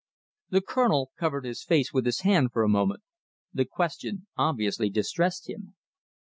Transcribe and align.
The 0.49 0.61
Colonel 0.61 1.11
covered 1.19 1.45
his 1.45 1.63
face 1.63 1.93
with 1.93 2.07
his 2.07 2.21
hand 2.21 2.51
for 2.51 2.63
a 2.63 2.67
moment. 2.67 3.03
The 3.53 3.65
question 3.65 4.25
obviously 4.35 4.89
distressed 4.89 5.47
him. 5.47 5.75